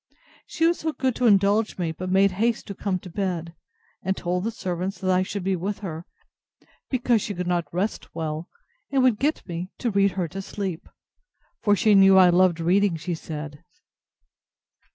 [0.47, 3.53] She was so good to indulge me; but made haste to come up to bed;
[4.01, 6.07] and told the servants, that I should be with her,
[6.89, 8.49] because she could not rest well,
[8.89, 10.89] and would get me to read her to sleep;
[11.61, 13.63] for she knew I loved reading, she said.